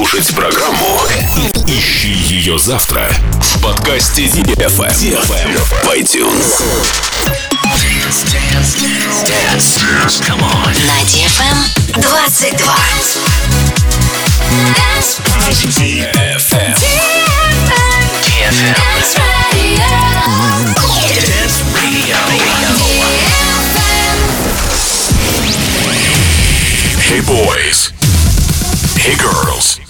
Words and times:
Слушать 0.00 0.34
программу 0.34 0.98
ищи 1.66 2.08
ее 2.08 2.58
завтра 2.58 3.06
в 3.38 3.60
подкасте 3.60 4.24
DFM, 4.28 4.78
в 4.78 5.84
iTunes. 5.94 6.62
На 10.86 11.02
DFM 11.04 12.00
22. 12.00 12.74
Dance 14.72 15.20
DFM. 15.66 16.74
DFM. 16.80 17.14
Dance 18.40 19.18
Radio. 19.52 19.84
Dance 21.28 21.60
Radio. 21.74 22.16
Hey 27.06 27.20
boys. 27.20 27.92
Hey 28.96 29.16
girls. 29.16 29.89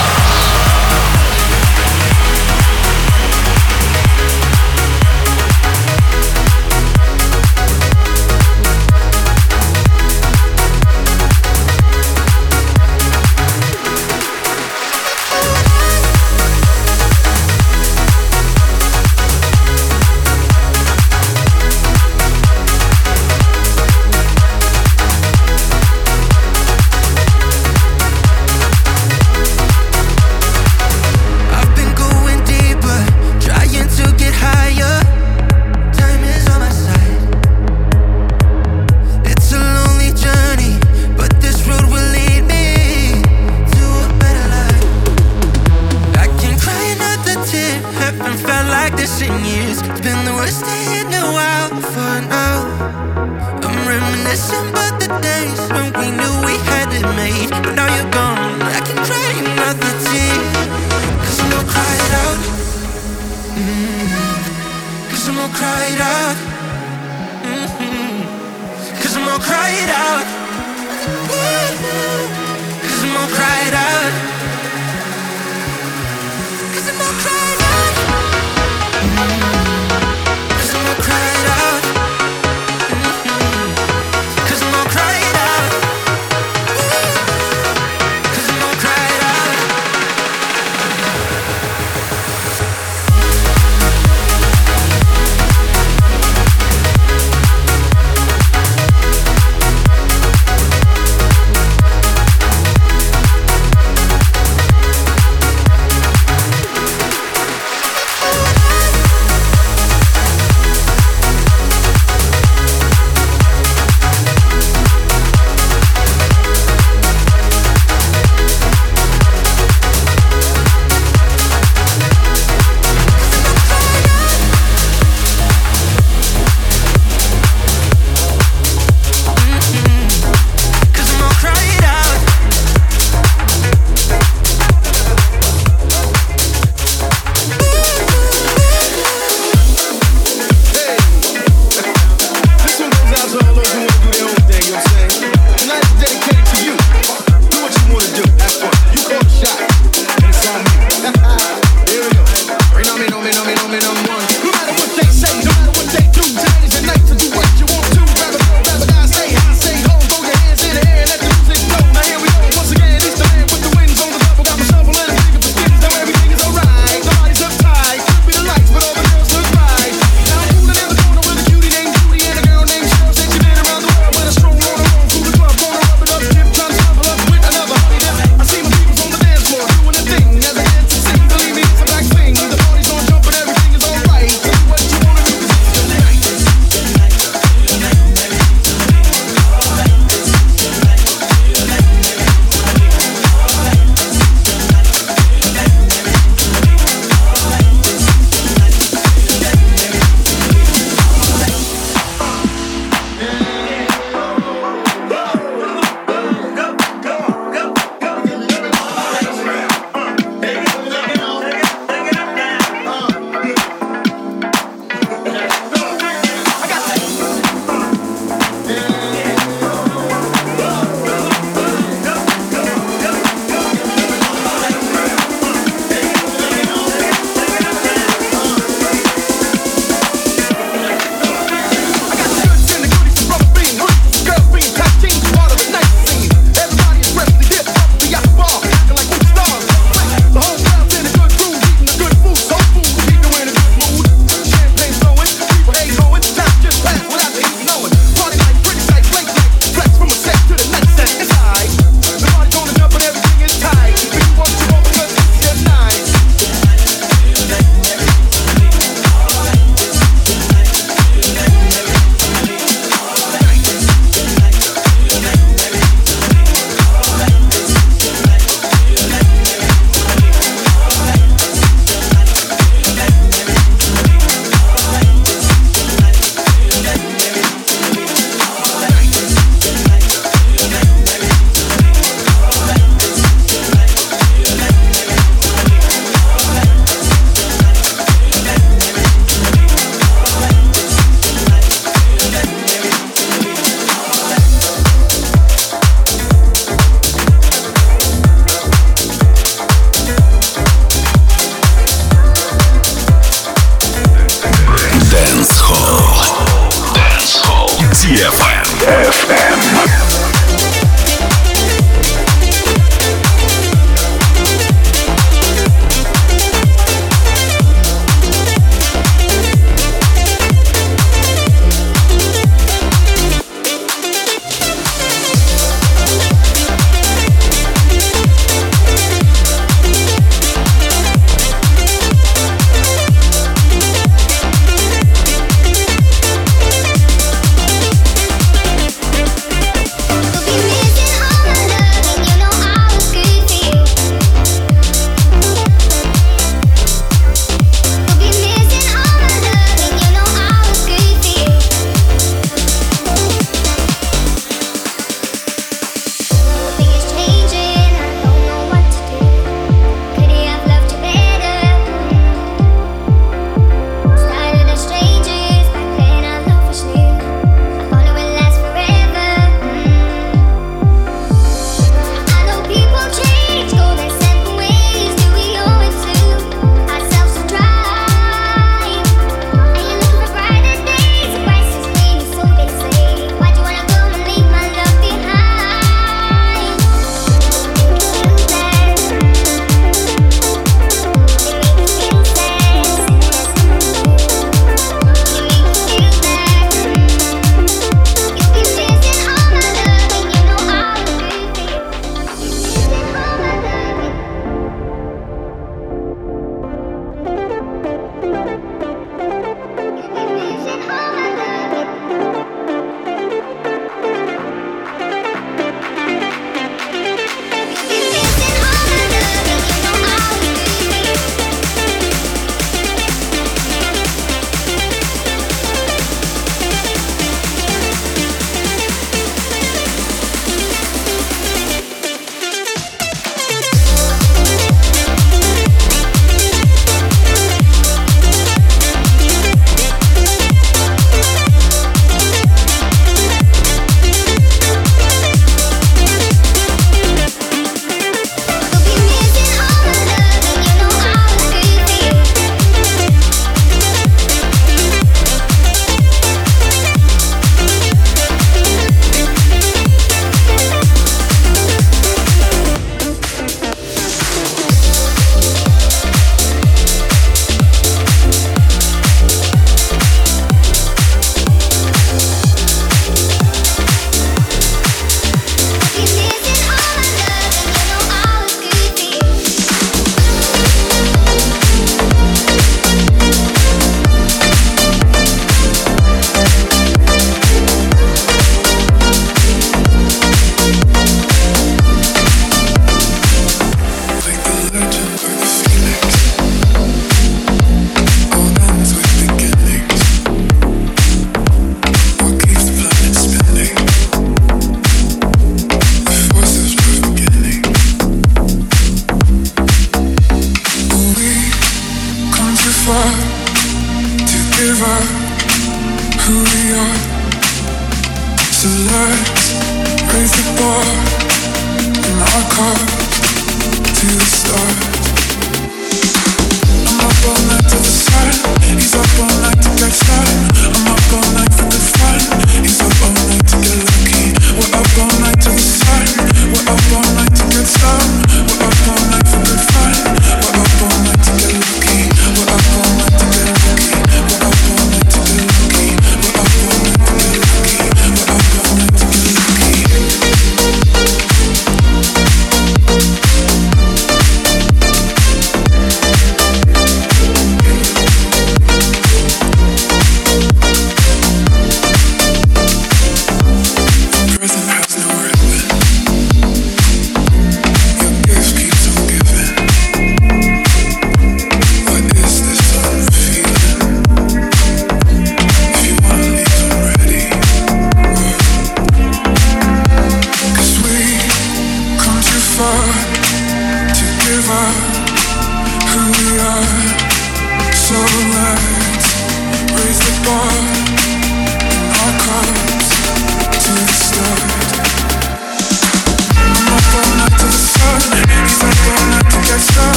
been 50.81 51.13
a 51.13 51.25
while 51.37 51.69
for 51.93 52.15
now. 52.27 52.57
I'm 53.65 53.77
reminiscing 53.87 54.69
about 54.69 54.99
the 54.99 55.09
days 55.21 55.61
when 55.75 55.89
we 55.99 56.07
knew 56.17 56.33
we 56.47 56.55
had 56.69 56.89
it 56.97 57.05
made. 57.15 57.49
But 57.49 57.75
now 57.75 57.87
you're 57.95 58.11
gone, 58.11 58.61
I 58.61 58.81
can 58.87 58.97
cry 59.07 59.31
another 59.43 59.93
tear. 60.05 60.37
Cause 61.23 61.39
I'm 61.41 61.49
gonna 61.53 61.73
cry 61.73 61.93
it 62.05 62.13
out. 62.23 62.41
Mm-hmm. 63.57 65.09
Cause 65.09 65.27
I'm 65.29 65.35
gonna 65.35 65.59
cry 65.59 65.83
it 65.93 66.01
out. 66.01 66.37
Mm-hmm. 67.49 69.01
Cause 69.01 69.13
I'm 69.17 69.25
gonna 69.25 69.43
cry 69.43 69.69
it 69.83 69.89
out. 69.89 70.40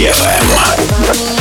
If 0.00 1.37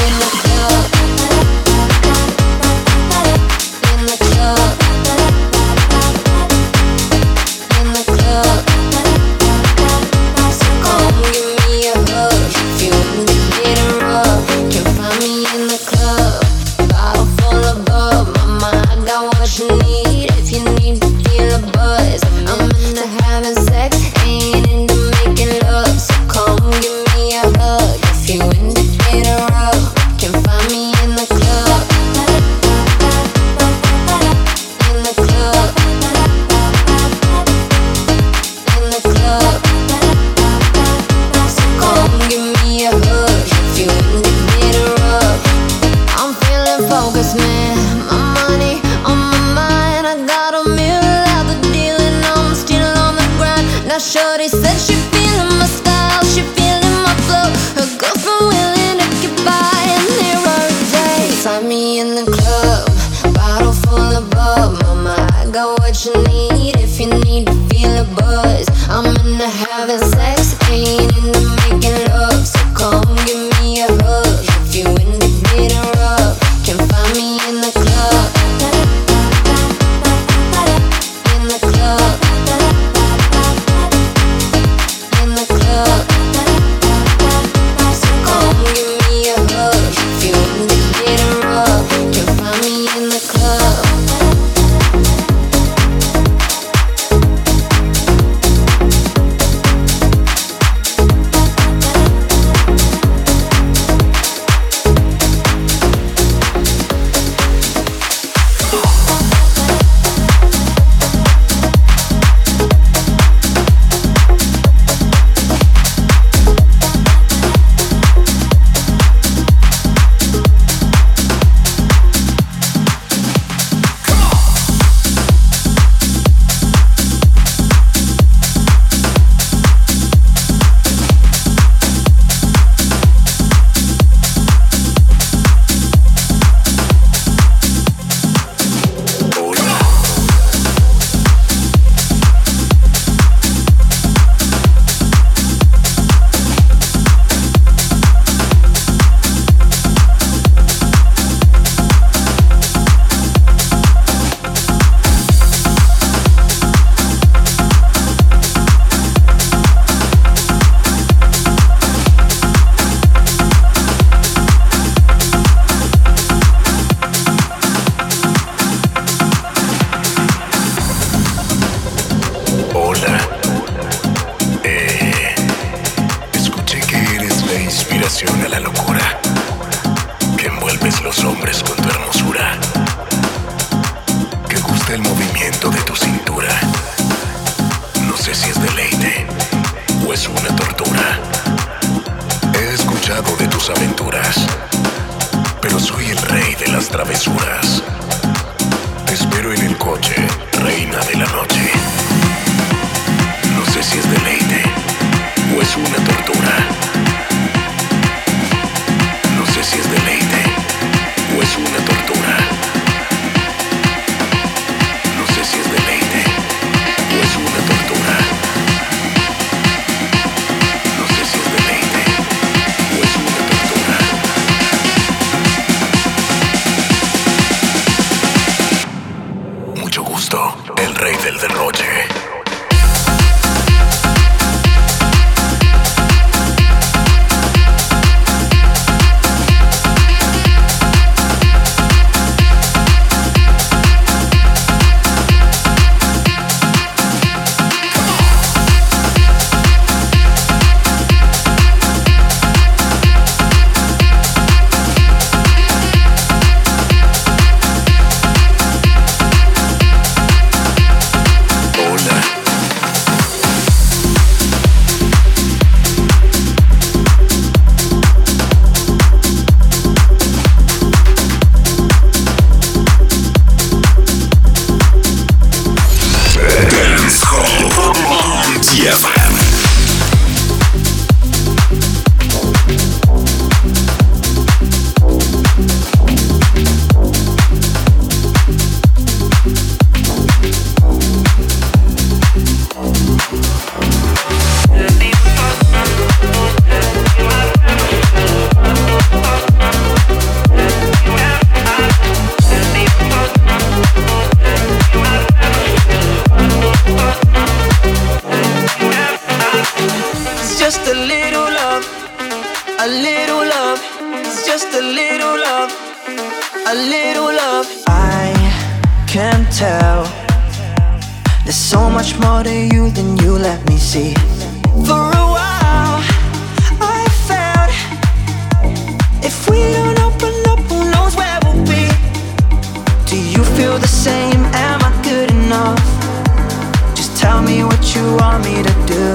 want 338.18 338.44
me 338.44 338.64
to 338.64 338.74
do? 338.90 339.08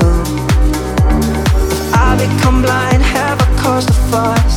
I 1.93 2.15
become 2.19 2.63
blind, 2.63 3.03
have 3.03 3.39
I 3.41 3.49
caused 3.63 3.91
a 3.91 3.99
fuss? 4.11 4.55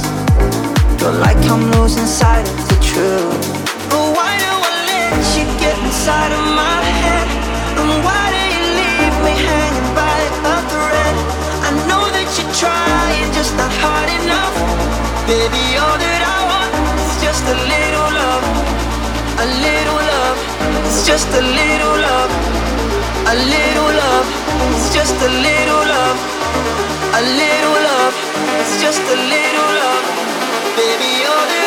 Feel 1.00 1.14
like 1.26 1.38
I'm 1.50 1.64
losing 1.74 2.06
sight 2.06 2.46
of 2.48 2.62
the 2.70 2.80
truth. 2.82 3.42
But 3.90 4.06
why 4.16 4.32
do 4.44 4.52
I 4.70 4.74
let 4.90 5.26
you 5.38 5.46
get 5.60 5.76
inside 5.86 6.32
of 6.32 6.44
my 6.64 6.80
head? 7.04 7.28
And 7.80 7.90
why 8.06 8.24
do 8.36 8.42
you 8.56 8.66
leave 8.82 9.18
me 9.26 9.34
hanging 9.50 9.90
by 9.98 10.18
a 10.54 10.58
thread? 10.72 11.16
I 11.68 11.72
know 11.90 12.04
that 12.16 12.28
you're 12.38 12.56
trying, 12.58 13.28
just 13.34 13.54
not 13.58 13.74
hard 13.82 14.10
enough. 14.22 14.56
Baby, 15.26 15.64
all 15.82 15.98
that 15.98 16.22
I 16.22 16.40
want 16.52 16.72
is 17.02 17.14
just 17.26 17.44
a 17.50 17.58
little 17.74 18.10
love, 18.22 18.46
a 19.42 19.48
little 19.66 20.02
love. 20.14 20.38
It's 20.86 21.06
just 21.06 21.30
a 21.34 21.42
little 21.42 21.96
love. 22.08 22.65
A 23.28 23.36
little 23.36 23.92
love, 24.04 24.28
it's 24.76 24.94
just 24.94 25.16
a 25.16 25.30
little 25.30 25.84
love. 25.94 26.18
A 27.20 27.22
little 27.22 27.78
love, 27.90 28.14
it's 28.62 28.80
just 28.80 29.02
a 29.02 29.18
little 29.34 29.72
love. 29.82 30.06
Baby, 30.78 31.10
you're 31.22 31.65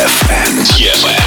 FMTFM. 0.00 1.19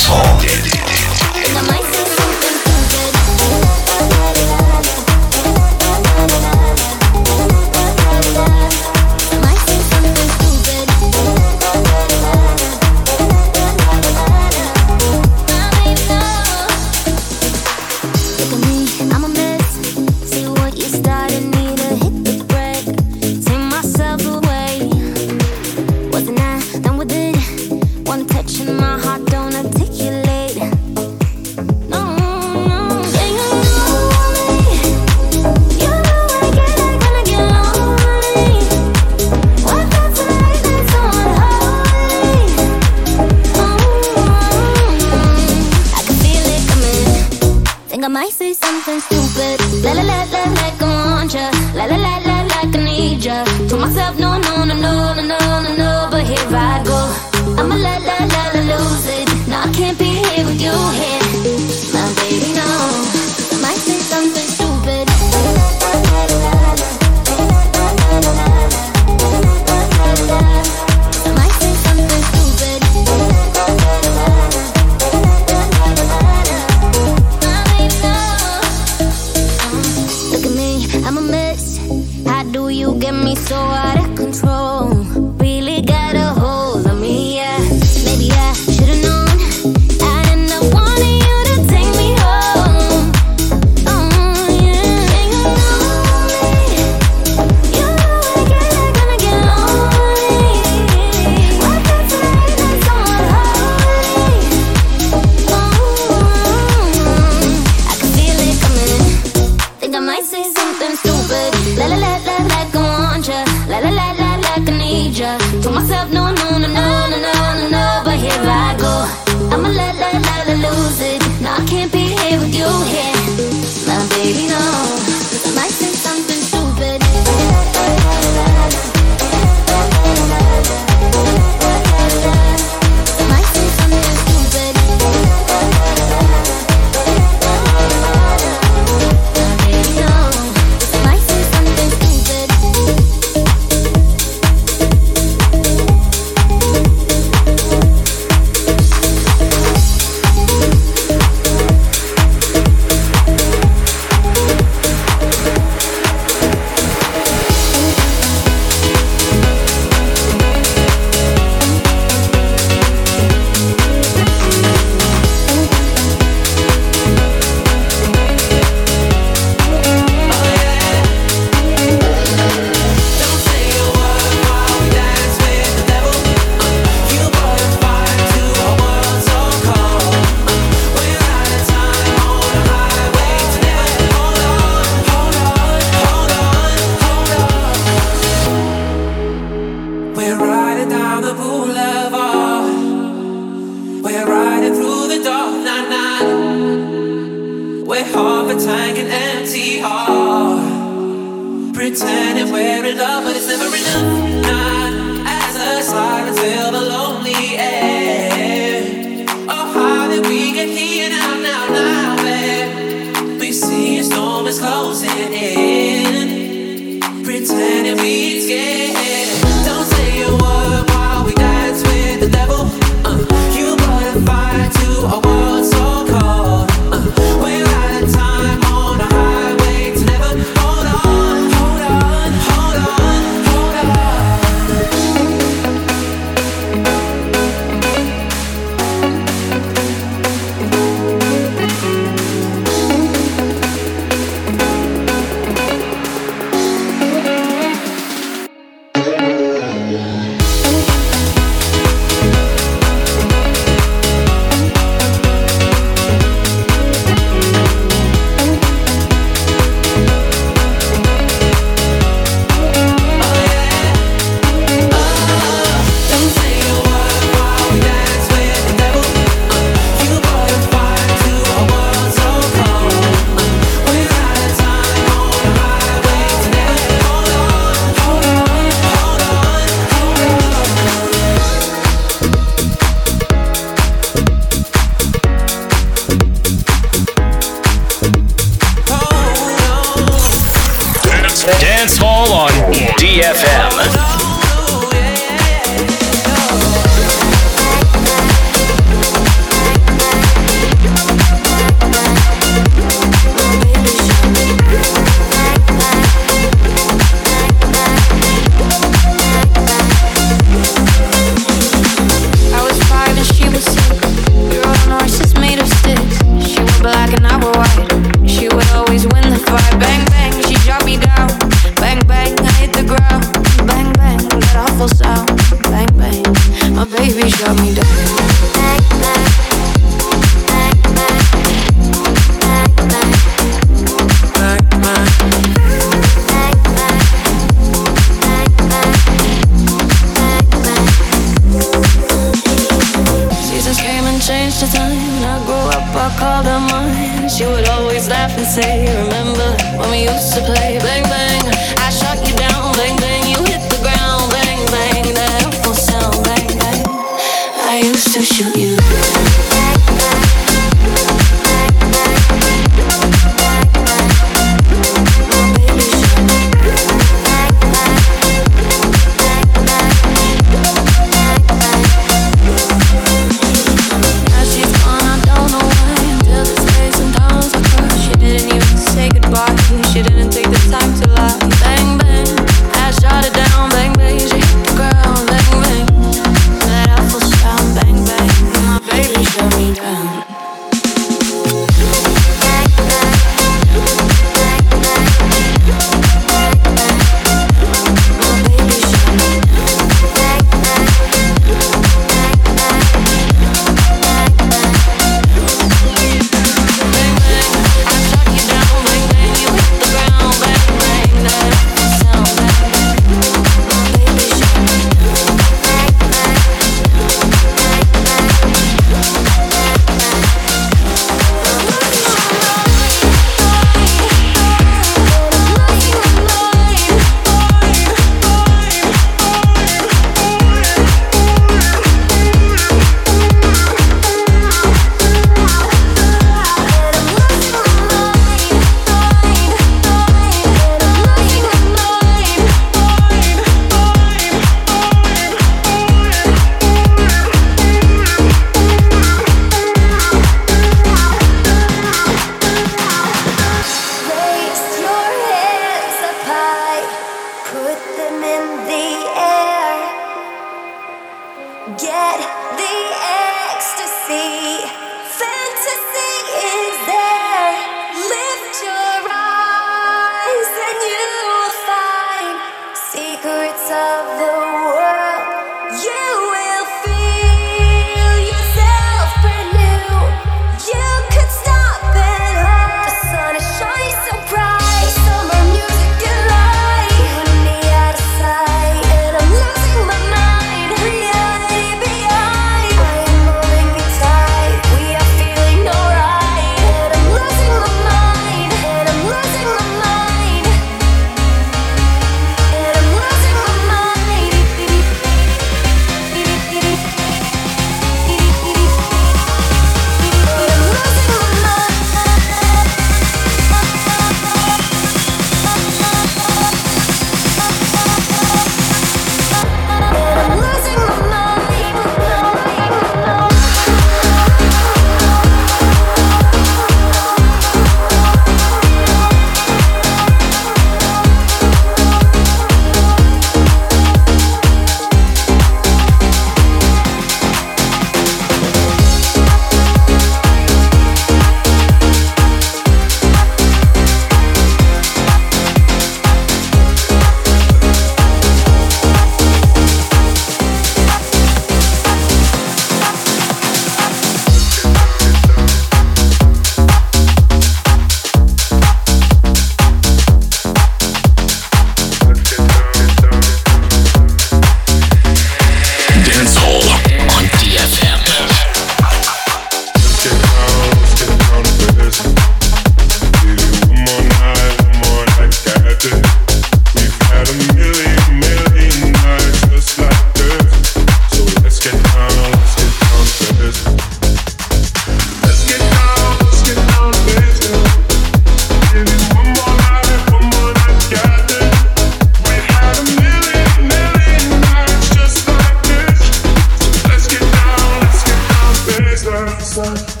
Business. 599.51 600.00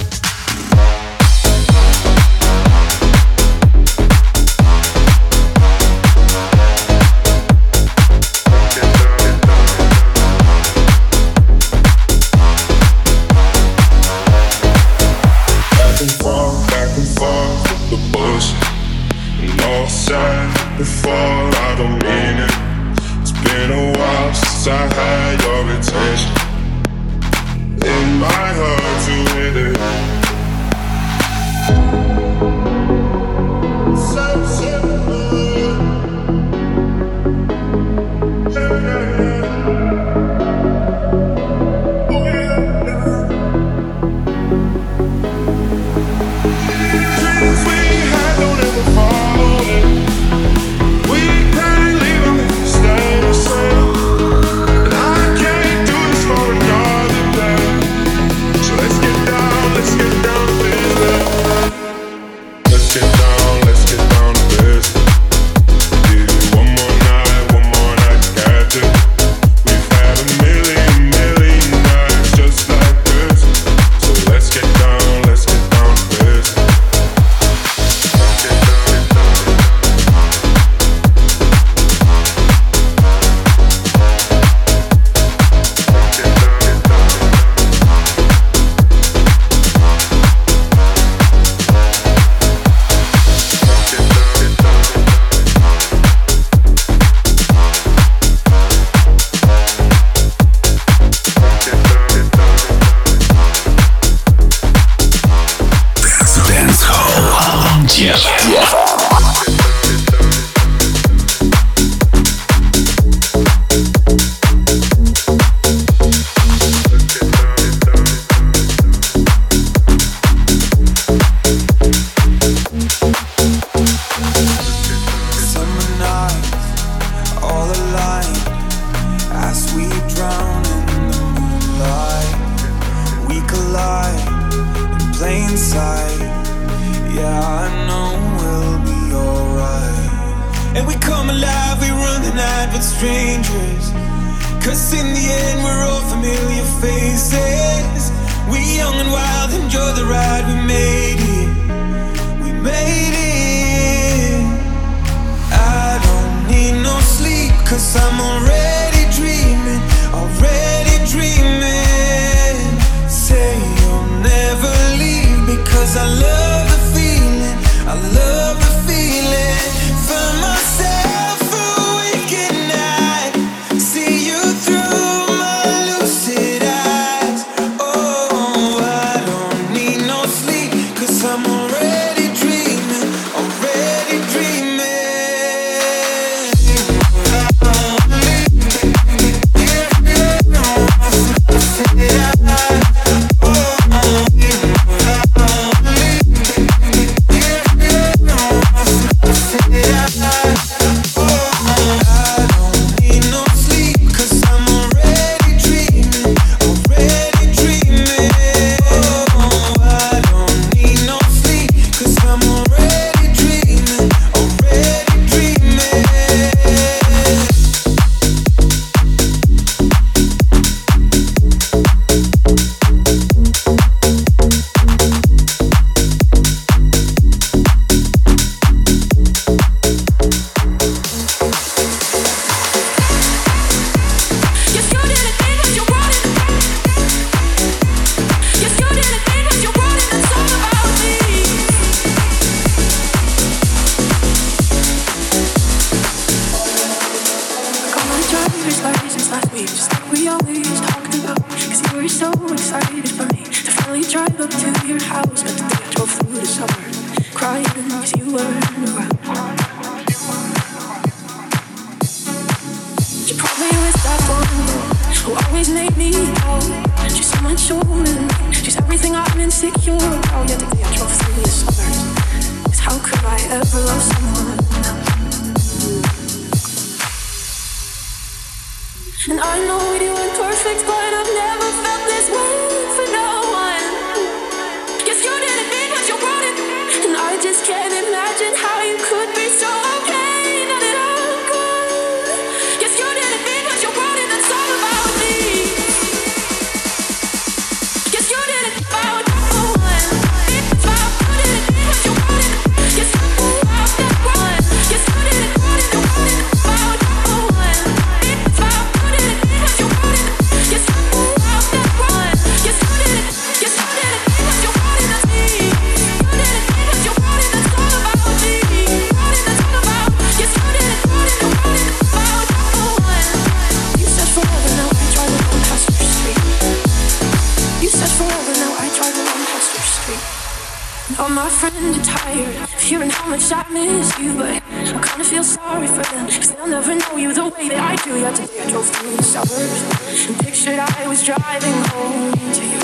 feel 335.43 335.55
sorry 335.55 335.87
for 335.87 336.03
them. 336.03 336.25
Cause 336.27 336.51
they'll 336.51 336.67
never 336.67 336.95
know 336.95 337.17
you 337.17 337.33
the 337.33 337.47
way 337.49 337.69
that 337.69 337.79
I 337.79 337.95
do. 338.03 338.19
Yet 338.19 338.35
today 338.35 338.61
I 338.61 338.69
drove 338.69 338.85
through 338.89 339.15
the 339.15 339.23
suburbs 339.23 340.27
And 340.27 340.39
pictured 340.39 340.79
I 340.79 341.07
was 341.07 341.23
driving 341.23 341.77
home 341.89 342.31
to 342.57 342.63
you. 342.71 342.81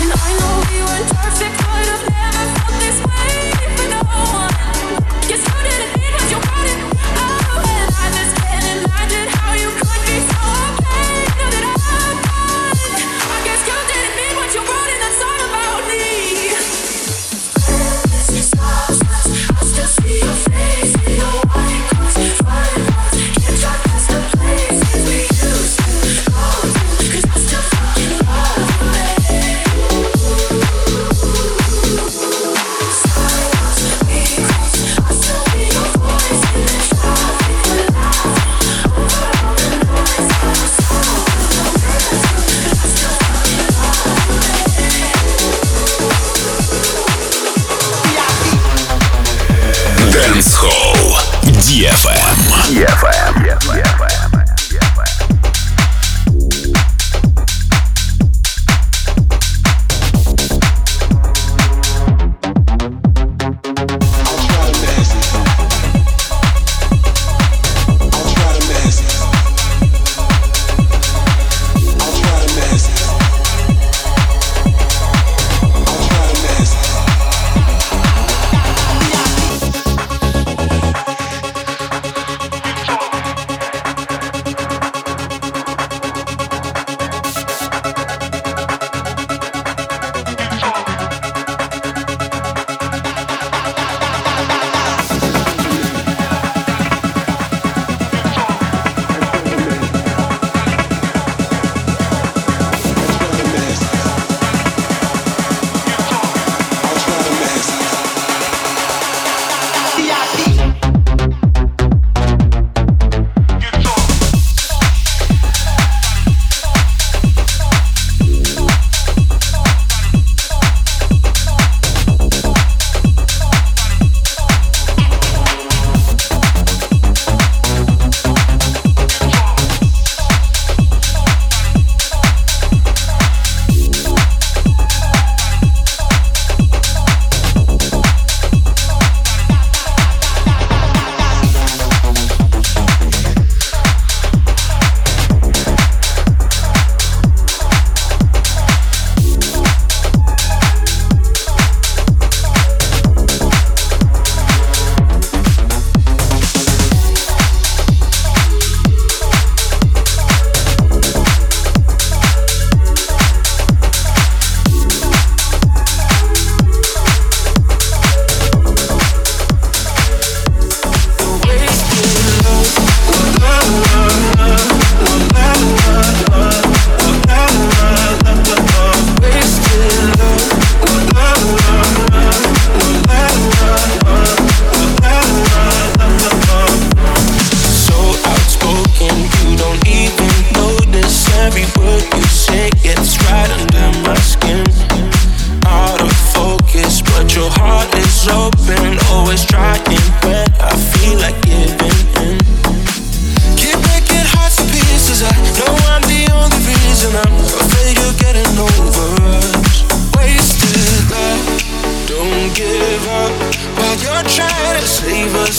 And 0.00 0.10
I 0.14 0.30
know 0.38 0.54
we 0.70 0.78
weren't 0.86 1.10
perfect 1.18 1.56
But 1.66 1.86
I've 1.94 2.06
never 2.14 2.44
felt 2.54 2.74
this 2.82 2.98
way. 3.02 3.34
For 3.76 3.88
no 3.90 4.02
one 4.32 4.47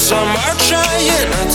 some 0.09 0.27
are 0.27 0.55
trying. 0.57 1.48